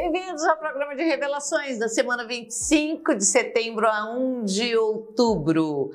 [0.00, 5.90] Bem-vindos ao programa de revelações da semana 25 de setembro a 1 de outubro.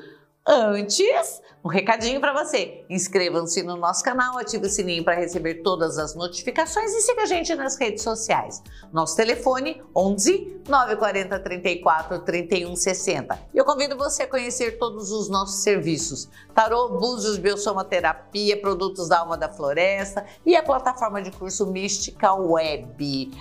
[0.46, 2.84] Antes, um recadinho para você.
[2.90, 7.26] Inscrevam-se no nosso canal, ative o sininho para receber todas as notificações e siga a
[7.26, 8.62] gente nas redes sociais.
[8.92, 13.40] Nosso telefone 11 940 34 31 60.
[13.54, 19.20] E eu convido você a conhecer todos os nossos serviços: Tarô, Búzios, Biossomaterapia, Produtos da
[19.20, 23.32] Alma da Floresta e a plataforma de curso Mística Web.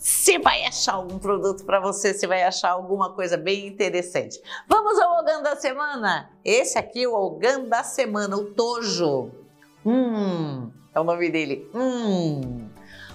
[0.00, 4.40] Você vai achar algum produto para você, você vai achar alguma coisa bem interessante.
[4.66, 6.30] Vamos ao Ogan da semana?
[6.42, 9.30] Esse aqui é o Ogan da semana, o Tojo.
[9.84, 11.70] Hum, é o nome dele.
[11.74, 12.69] Hum.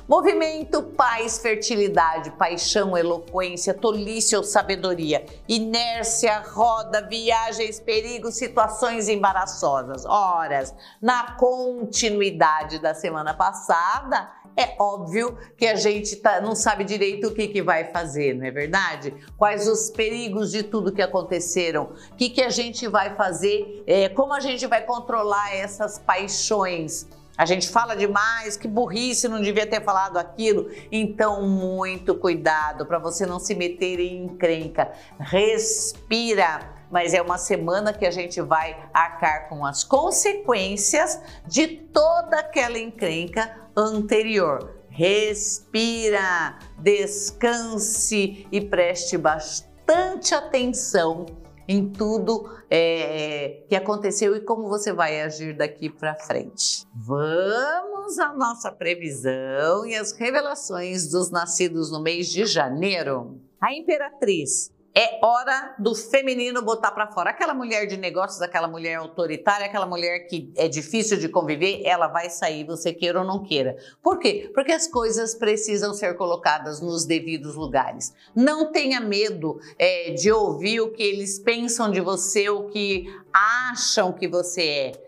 [0.07, 10.05] Movimento, paz, fertilidade, paixão, eloquência, tolice ou sabedoria, inércia, roda, viagens, perigos, situações embaraçosas.
[10.05, 17.29] Horas, na continuidade da semana passada, é óbvio que a gente tá, não sabe direito
[17.29, 19.11] o que, que vai fazer, não é verdade?
[19.35, 21.95] Quais os perigos de tudo que aconteceram?
[22.11, 23.83] O que, que a gente vai fazer?
[23.87, 27.07] É, como a gente vai controlar essas paixões?
[27.37, 30.69] A gente fala demais, que burrice, não devia ter falado aquilo.
[30.91, 34.91] Então, muito cuidado para você não se meter em encrenca.
[35.19, 42.39] Respira mas é uma semana que a gente vai arcar com as consequências de toda
[42.39, 44.75] aquela encrenca anterior.
[44.89, 51.25] Respira, descanse e preste bastante atenção
[51.67, 56.85] em tudo é, que aconteceu e como você vai agir daqui para frente.
[56.93, 63.39] Vamos à nossa previsão e as revelações dos nascidos no mês de janeiro.
[63.59, 67.29] A imperatriz é hora do feminino botar para fora.
[67.31, 72.07] Aquela mulher de negócios, aquela mulher autoritária, aquela mulher que é difícil de conviver, ela
[72.07, 73.75] vai sair, você queira ou não queira.
[74.01, 74.49] Por quê?
[74.53, 78.13] Porque as coisas precisam ser colocadas nos devidos lugares.
[78.33, 84.13] Não tenha medo é, de ouvir o que eles pensam de você, o que acham
[84.13, 85.04] que você é.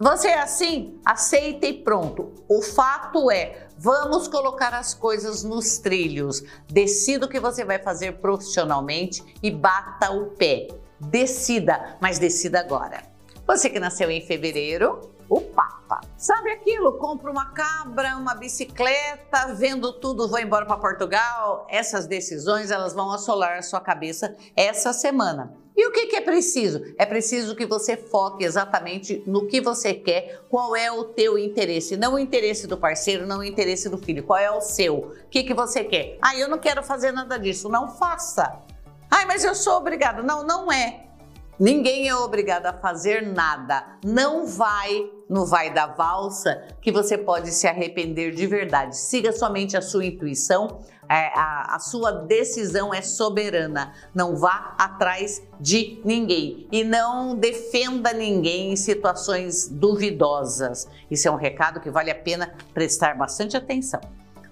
[0.00, 0.96] Você é assim?
[1.04, 2.32] Aceita e pronto.
[2.48, 6.40] O fato é, vamos colocar as coisas nos trilhos.
[6.68, 10.68] Decida o que você vai fazer profissionalmente e bata o pé.
[11.00, 13.02] Decida, mas decida agora.
[13.44, 16.00] Você que nasceu em fevereiro, o Papa.
[16.16, 16.96] Sabe aquilo?
[16.98, 21.66] Compra uma cabra, uma bicicleta, vendo tudo, vou embora para Portugal.
[21.68, 25.52] Essas decisões elas vão assolar a sua cabeça essa semana.
[25.78, 26.82] E o que, que, é preciso?
[26.98, 31.96] É preciso que você foque exatamente no que você quer, qual é o teu interesse,
[31.96, 35.28] não o interesse do parceiro, não o interesse do filho, qual é o seu, o
[35.30, 36.18] que, que você quer.
[36.20, 38.60] Ah, eu não quero fazer nada disso, não faça.
[39.08, 40.20] Ah, mas eu sou obrigado.
[40.20, 41.04] Não, não é.
[41.60, 43.84] Ninguém é obrigado a fazer nada.
[44.04, 48.96] Não vai no vai da valsa que você pode se arrepender de verdade.
[48.96, 53.94] Siga somente a sua intuição, é, a, a sua decisão é soberana.
[54.14, 60.86] Não vá atrás de ninguém e não defenda ninguém em situações duvidosas.
[61.10, 64.00] Isso é um recado que vale a pena prestar bastante atenção.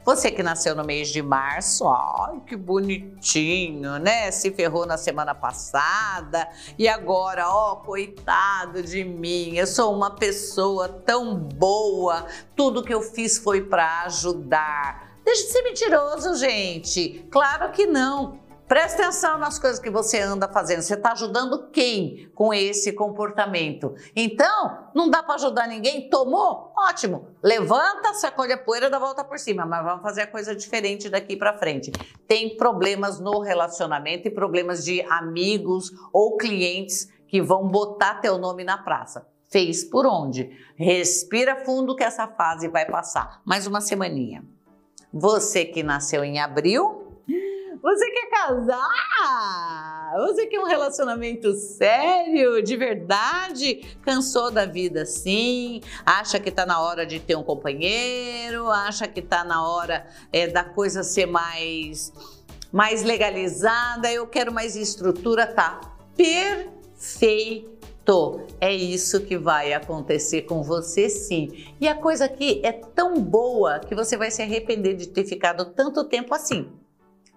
[0.06, 4.30] Você que nasceu no mês de março, ai que bonitinho, né?
[4.30, 9.56] Se ferrou na semana passada e agora, ó, coitado de mim.
[9.56, 12.24] Eu sou uma pessoa tão boa.
[12.54, 15.05] Tudo que eu fiz foi para ajudar.
[15.26, 17.26] Deixa de ser mentiroso, gente.
[17.32, 18.38] Claro que não.
[18.68, 20.82] Preste atenção nas coisas que você anda fazendo.
[20.82, 23.92] Você está ajudando quem com esse comportamento?
[24.14, 26.08] Então, não dá para ajudar ninguém?
[26.08, 26.72] Tomou?
[26.78, 27.26] Ótimo.
[27.42, 29.66] Levanta, sacode a poeira, dá volta por cima.
[29.66, 31.90] Mas vamos fazer a coisa diferente daqui para frente.
[32.28, 38.62] Tem problemas no relacionamento e problemas de amigos ou clientes que vão botar teu nome
[38.62, 39.26] na praça.
[39.50, 40.56] Fez por onde?
[40.76, 43.42] Respira fundo que essa fase vai passar.
[43.44, 44.44] Mais uma semaninha.
[45.18, 47.22] Você que nasceu em abril,
[47.82, 50.12] você quer casar?
[50.26, 53.96] Você quer um relacionamento sério, de verdade?
[54.02, 55.80] Cansou da vida assim?
[56.04, 58.70] Acha que tá na hora de ter um companheiro?
[58.70, 62.12] Acha que tá na hora é, da coisa ser mais,
[62.70, 64.12] mais legalizada?
[64.12, 65.46] Eu quero mais estrutura?
[65.46, 65.80] Tá
[66.14, 67.75] perfeito.
[68.60, 71.66] É isso que vai acontecer com você sim.
[71.80, 75.64] E a coisa aqui é tão boa que você vai se arrepender de ter ficado
[75.72, 76.70] tanto tempo assim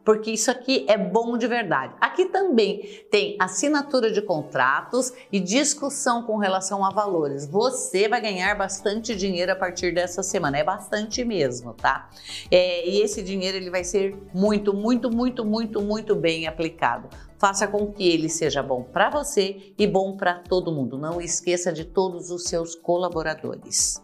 [0.03, 1.93] porque isso aqui é bom de verdade.
[1.99, 7.45] Aqui também tem assinatura de contratos e discussão com relação a valores.
[7.47, 12.09] Você vai ganhar bastante dinheiro a partir dessa semana, é bastante mesmo, tá?
[12.49, 17.09] É, e esse dinheiro ele vai ser muito, muito, muito, muito, muito bem aplicado.
[17.37, 20.97] Faça com que ele seja bom para você e bom para todo mundo.
[20.97, 24.03] Não esqueça de todos os seus colaboradores.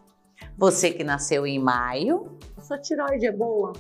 [0.58, 3.74] Você que nasceu em maio, sua tiroide é boa,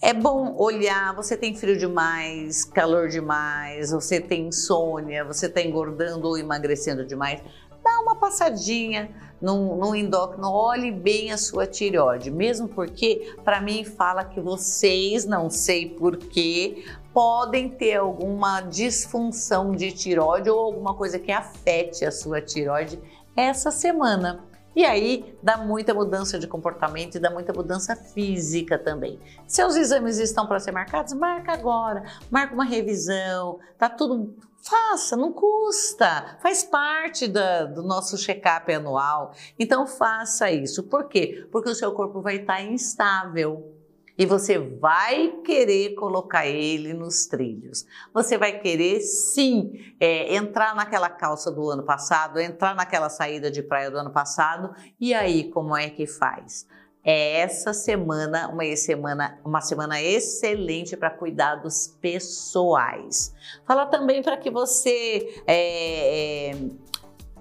[0.00, 6.28] é bom olhar, você tem frio demais, calor demais, você tem insônia, você está engordando
[6.28, 7.42] ou emagrecendo demais.
[7.82, 9.10] Dá uma passadinha
[9.40, 15.24] no, no endócrino, olhe bem a sua tireoide, mesmo porque para mim fala que vocês,
[15.24, 22.12] não sei porquê, podem ter alguma disfunção de tireoide ou alguma coisa que afete a
[22.12, 23.00] sua tireoide
[23.34, 24.47] essa semana.
[24.76, 29.18] E aí dá muita mudança de comportamento e dá muita mudança física também.
[29.46, 31.12] Seus exames estão para ser marcados?
[31.14, 34.34] Marca agora, marca uma revisão, tá tudo.
[34.60, 39.32] Faça, não custa, faz parte da, do nosso check-up anual.
[39.58, 40.82] Então faça isso.
[40.82, 41.46] Por quê?
[41.50, 43.77] Porque o seu corpo vai estar instável
[44.18, 47.86] e você vai querer colocar ele nos trilhos.
[48.12, 53.62] Você vai querer sim é, entrar naquela calça do ano passado, entrar naquela saída de
[53.62, 54.74] praia do ano passado.
[55.00, 56.66] E aí, como é que faz?
[57.04, 63.32] É essa semana uma semana, uma semana excelente para cuidados pessoais.
[63.64, 66.56] Fala também para que você é, é,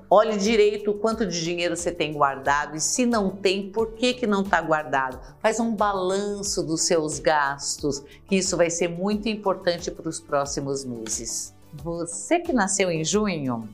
[0.10, 4.14] Olhe direito o quanto de dinheiro você tem guardado e se não tem, por que,
[4.14, 5.20] que não está guardado?
[5.42, 10.86] Faz um balanço dos seus gastos, que isso vai ser muito importante para os próximos
[10.86, 11.54] meses.
[11.74, 13.68] Você que nasceu em junho,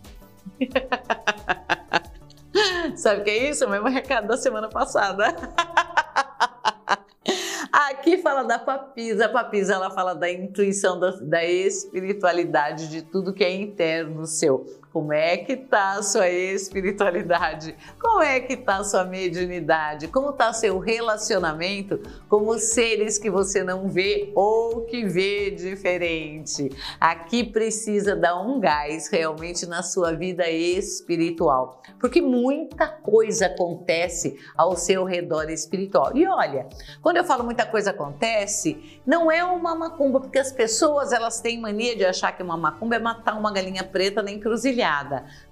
[2.97, 3.65] sabe o que é isso?
[3.65, 5.33] O mesmo recado da semana passada.
[7.71, 9.25] Aqui fala da papisa.
[9.25, 14.82] A papisa ela fala da intuição, da, da espiritualidade, de tudo que é interno seu.
[14.93, 17.75] Como é que tá a sua espiritualidade?
[17.99, 20.07] Como é que tá a sua mediunidade?
[20.07, 21.99] Como tá seu relacionamento
[22.29, 26.69] com os seres que você não vê ou que vê diferente?
[26.99, 34.77] Aqui precisa dar um gás realmente na sua vida espiritual, porque muita coisa acontece ao
[34.77, 36.15] seu redor espiritual.
[36.15, 36.67] E olha,
[37.01, 41.59] quando eu falo muita coisa acontece, não é uma macumba, porque as pessoas elas têm
[41.59, 44.82] mania de achar que uma macumba é matar uma galinha preta na encruzilhada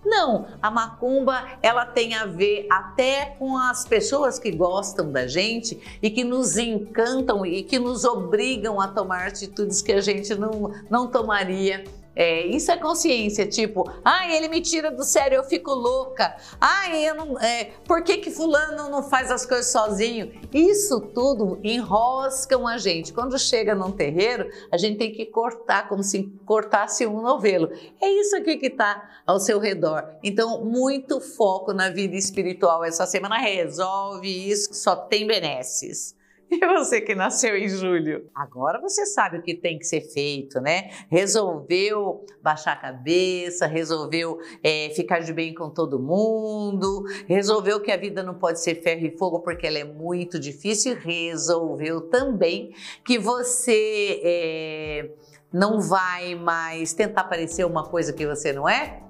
[0.04, 5.80] não, a macumba ela tem a ver até com as pessoas que gostam da gente
[6.02, 10.74] e que nos encantam e que nos obrigam a tomar atitudes que a gente não,
[10.90, 11.84] não tomaria
[12.16, 16.36] é, isso é consciência, tipo, ai, ele me tira do sério, eu fico louca.
[16.60, 20.32] Ai, eu não, é, por que que fulano não faz as coisas sozinho?
[20.54, 23.14] Isso tudo enroscam a gente.
[23.14, 27.72] Quando chega num terreiro, a gente tem que cortar como se cortasse um novelo.
[28.02, 30.06] É isso aqui que está ao seu redor.
[30.22, 36.16] Então, muito foco na vida espiritual essa semana resolve isso que só tem benesses.
[36.62, 38.30] E você que nasceu em julho?
[38.36, 40.90] Agora você sabe o que tem que ser feito, né?
[41.10, 47.96] Resolveu baixar a cabeça, resolveu é, ficar de bem com todo mundo, resolveu que a
[47.96, 52.74] vida não pode ser ferro e fogo porque ela é muito difícil, resolveu também
[53.06, 55.10] que você é,
[55.54, 59.02] não vai mais tentar parecer uma coisa que você não é?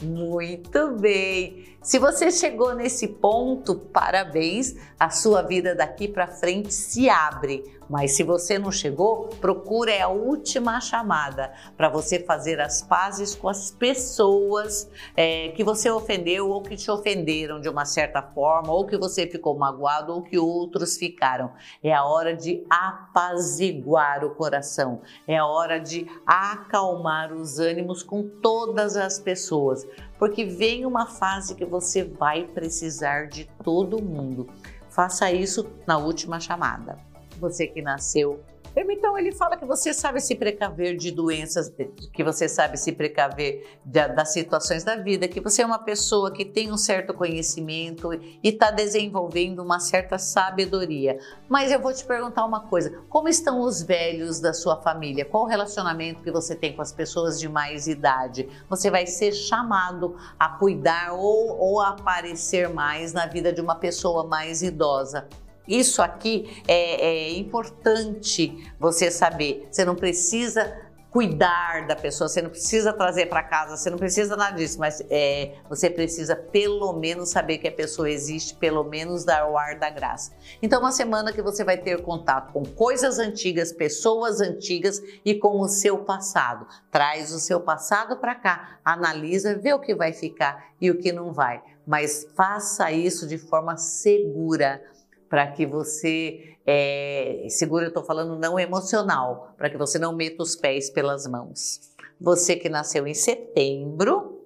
[0.00, 1.66] Muito bem!
[1.82, 4.76] Se você chegou nesse ponto, parabéns!
[4.98, 10.02] A sua vida daqui para frente se abre mas se você não chegou, procura é
[10.02, 16.50] a última chamada para você fazer as pazes com as pessoas é, que você ofendeu
[16.50, 20.38] ou que te ofenderam de uma certa forma, ou que você ficou magoado ou que
[20.38, 21.52] outros ficaram.
[21.82, 28.28] É a hora de apaziguar o coração, é a hora de acalmar os ânimos com
[28.28, 29.86] todas as pessoas,
[30.18, 34.48] porque vem uma fase que você vai precisar de todo mundo.
[34.90, 37.07] Faça isso na última chamada
[37.38, 38.40] você que nasceu.
[38.76, 41.72] Então ele fala que você sabe se precaver de doenças,
[42.12, 46.44] que você sabe se precaver das situações da vida, que você é uma pessoa que
[46.44, 51.18] tem um certo conhecimento e está desenvolvendo uma certa sabedoria.
[51.48, 55.24] Mas eu vou te perguntar uma coisa: como estão os velhos da sua família?
[55.24, 58.48] Qual o relacionamento que você tem com as pessoas de mais idade?
[58.68, 63.74] Você vai ser chamado a cuidar ou, ou a aparecer mais na vida de uma
[63.74, 65.26] pessoa mais idosa.
[65.68, 69.68] Isso aqui é, é importante você saber.
[69.70, 74.36] Você não precisa cuidar da pessoa, você não precisa trazer para casa, você não precisa
[74.36, 79.24] nada disso, mas é, você precisa pelo menos saber que a pessoa existe, pelo menos
[79.24, 80.32] dar o ar da graça.
[80.62, 85.60] Então, uma semana que você vai ter contato com coisas antigas, pessoas antigas e com
[85.60, 86.66] o seu passado.
[86.90, 91.10] Traz o seu passado para cá, analisa, vê o que vai ficar e o que
[91.10, 94.80] não vai, mas faça isso de forma segura
[95.28, 100.42] para que você, é, seguro eu estou falando não emocional, para que você não meta
[100.42, 101.80] os pés pelas mãos.
[102.20, 104.37] Você que nasceu em setembro,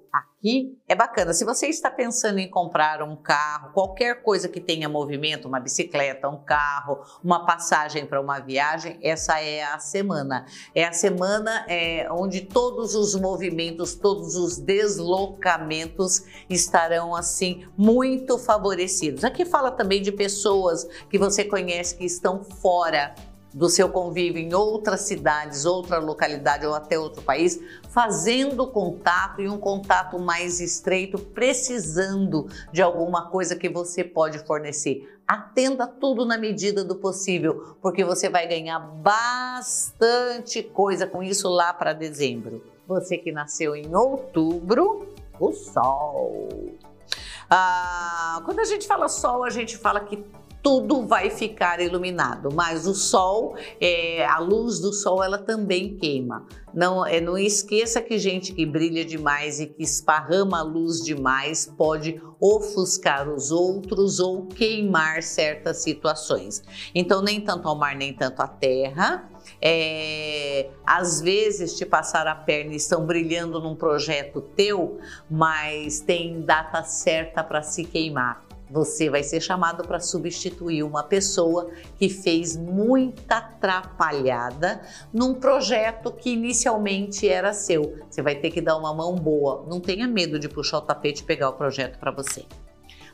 [0.43, 1.33] aqui é bacana.
[1.33, 6.29] Se você está pensando em comprar um carro, qualquer coisa que tenha movimento, uma bicicleta,
[6.29, 10.45] um carro, uma passagem para uma viagem, essa é a semana.
[10.75, 19.23] É a semana é, onde todos os movimentos, todos os deslocamentos estarão assim muito favorecidos.
[19.23, 23.15] Aqui fala também de pessoas que você conhece que estão fora
[23.53, 29.49] do seu convívio em outras cidades, outra localidade ou até outro país, fazendo contato e
[29.49, 35.19] um contato mais estreito, precisando de alguma coisa que você pode fornecer.
[35.27, 41.73] Atenda tudo na medida do possível, porque você vai ganhar bastante coisa com isso lá
[41.73, 42.65] para dezembro.
[42.87, 46.49] Você que nasceu em outubro, o sol.
[47.49, 50.25] Ah, quando a gente fala sol, a gente fala que
[50.63, 56.47] tudo vai ficar iluminado, mas o sol, é, a luz do sol, ela também queima.
[56.73, 61.67] Não, é, não esqueça que gente que brilha demais e que esparrama a luz demais
[61.67, 66.63] pode ofuscar os outros ou queimar certas situações.
[66.95, 69.29] Então, nem tanto ao mar, nem tanto à terra.
[69.61, 76.41] É, às vezes te passar a perna e estão brilhando num projeto teu, mas tem
[76.43, 82.57] data certa para se queimar você vai ser chamado para substituir uma pessoa que fez
[82.57, 84.81] muita atrapalhada
[85.13, 87.99] num projeto que inicialmente era seu.
[88.09, 89.67] Você vai ter que dar uma mão boa.
[89.69, 92.47] Não tenha medo de puxar o tapete e pegar o projeto para você.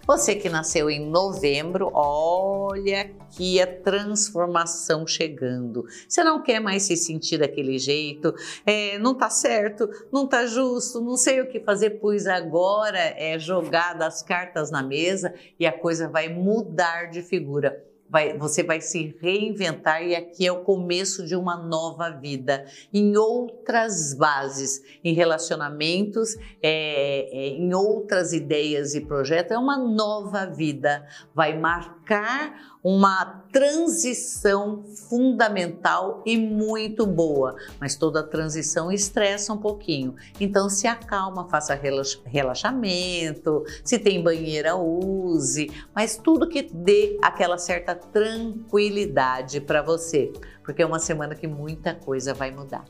[0.09, 5.85] Você que nasceu em novembro, olha aqui a transformação chegando.
[6.09, 8.35] Você não quer mais se sentir daquele jeito,
[8.65, 13.38] é, não tá certo, não tá justo, não sei o que fazer, pois agora é
[13.38, 18.81] jogar as cartas na mesa e a coisa vai mudar de figura vai, você vai
[18.81, 25.12] se reinventar e aqui é o começo de uma nova vida em outras bases, em
[25.12, 29.53] relacionamentos, é, é, em outras ideias e projetos.
[29.53, 38.93] É uma nova vida, vai marcar uma transição fundamental e muito boa, mas toda transição
[38.93, 40.15] estressa um pouquinho.
[40.41, 41.79] Então se acalma, faça
[42.25, 50.33] relaxamento, se tem banheira use, mas tudo que dê aquela certa tranquilidade para você,
[50.64, 52.85] porque é uma semana que muita coisa vai mudar.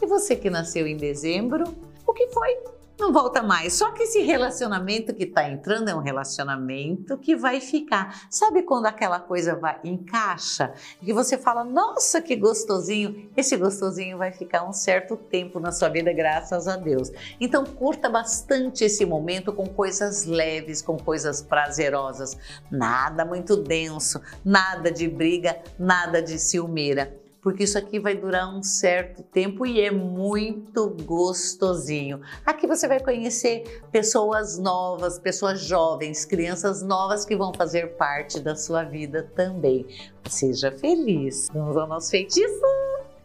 [0.00, 1.64] E você que nasceu em dezembro,
[2.06, 2.58] o que foi?
[2.98, 3.74] Não volta mais.
[3.74, 8.26] Só que esse relacionamento que está entrando é um relacionamento que vai ficar.
[8.30, 13.30] Sabe quando aquela coisa vai encaixa e que você fala, nossa, que gostosinho.
[13.36, 17.10] Esse gostosinho vai ficar um certo tempo na sua vida, graças a Deus.
[17.40, 22.36] Então curta bastante esse momento com coisas leves, com coisas prazerosas.
[22.70, 28.62] Nada muito denso, nada de briga, nada de ciumeira porque isso aqui vai durar um
[28.62, 32.20] certo tempo e é muito gostosinho.
[32.46, 38.54] Aqui você vai conhecer pessoas novas, pessoas jovens, crianças novas que vão fazer parte da
[38.54, 39.84] sua vida também.
[40.30, 41.48] Seja feliz.
[41.52, 42.62] Vamos ao nosso feitiço?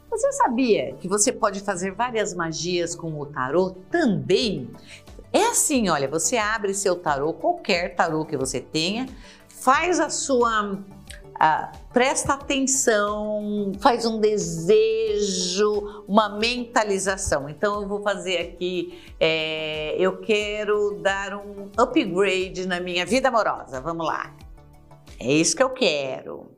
[0.10, 4.68] Você sabia que você pode fazer várias magias com o tarô também?
[5.32, 9.06] É assim, olha, você abre seu tarô, qualquer tarô que você tenha,
[9.48, 10.80] faz a sua
[11.40, 17.48] ah, presta atenção, faz um desejo, uma mentalização.
[17.48, 23.80] Então eu vou fazer aqui, é, eu quero dar um upgrade na minha vida amorosa.
[23.82, 24.36] Vamos lá.
[25.20, 26.52] É isso que eu quero.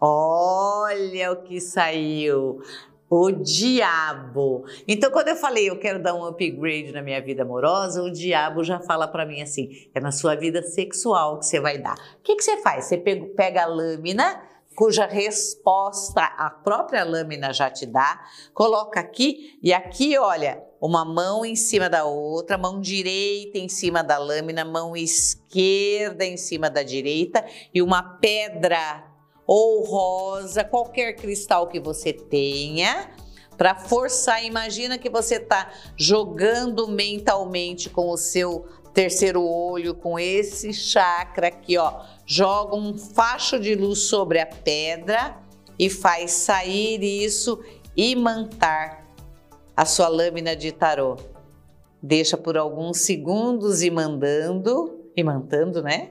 [0.00, 2.60] Olha o que saiu.
[3.08, 4.64] O diabo.
[4.88, 8.64] Então, quando eu falei eu quero dar um upgrade na minha vida amorosa, o diabo
[8.64, 11.94] já fala para mim assim: é na sua vida sexual que você vai dar.
[12.18, 12.86] O que, que você faz?
[12.86, 14.42] Você pega a lâmina,
[14.74, 18.20] cuja resposta a própria lâmina já te dá,
[18.52, 24.02] coloca aqui e aqui, olha, uma mão em cima da outra, mão direita em cima
[24.04, 29.15] da lâmina, mão esquerda em cima da direita e uma pedra
[29.46, 33.10] ou rosa, qualquer cristal que você tenha,
[33.56, 34.44] para forçar.
[34.44, 41.76] Imagina que você está jogando mentalmente com o seu terceiro olho, com esse chakra aqui,
[41.76, 42.02] ó.
[42.24, 45.36] Joga um facho de luz sobre a pedra
[45.78, 47.62] e faz sair isso
[47.96, 49.06] imantar
[49.76, 51.16] a sua lâmina de tarô.
[52.02, 56.10] Deixa por alguns segundos imandando, imantando, né?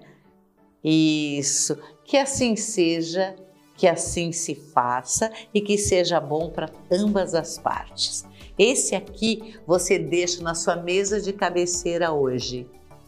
[0.84, 1.78] Isso.
[2.06, 3.36] Que assim seja,
[3.76, 8.24] que assim se faça e que seja bom para ambas as partes.
[8.58, 12.68] Esse aqui você deixa na sua mesa de cabeceira hoje.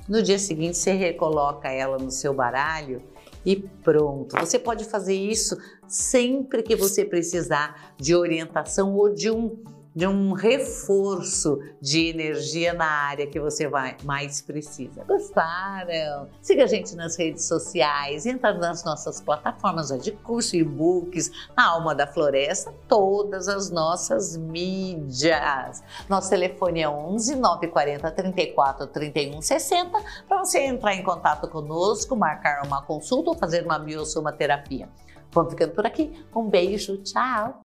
[0.10, 3.01] No dia seguinte você recoloca ela no seu baralho
[3.46, 4.38] e pronto.
[4.38, 9.58] Você pode fazer isso sempre que você precisar de orientação ou de um
[9.98, 15.04] de um reforço de energia na área que você vai mais precisa.
[15.06, 16.30] Gostaram?
[16.39, 21.96] Siga a gente nas redes sociais, entra nas nossas plataformas de curso, e-books, na Alma
[21.96, 25.84] da Floresta, todas as nossas mídias.
[26.08, 32.63] Nosso telefone é 11 940 34 31 60 para você entrar em contato conosco, marcar
[32.68, 34.88] uma consulta ou fazer uma biosomaterapia.
[35.32, 36.24] Vamos ficando por aqui.
[36.36, 37.56] Um beijo, tchau!